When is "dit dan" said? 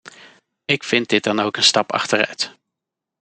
1.09-1.39